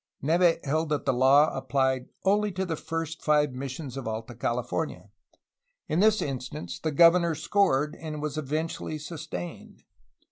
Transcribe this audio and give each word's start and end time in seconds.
Neve 0.19 0.57
held 0.63 0.89
that 0.89 1.05
the 1.05 1.13
law 1.13 1.51
apphed 1.61 2.07
only 2.25 2.51
to 2.53 2.65
the 2.65 2.75
first 2.75 3.21
five 3.21 3.51
missions 3.51 3.95
of 3.95 4.07
Alta 4.07 4.33
California. 4.33 5.11
In 5.87 5.99
this 5.99 6.23
instance 6.23 6.79
the 6.79 6.91
governor 6.91 7.35
scored, 7.35 7.95
and 7.95 8.19
was 8.19 8.35
eventually 8.35 8.97
sustained. 8.97 9.83